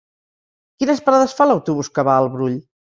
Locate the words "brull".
2.39-2.63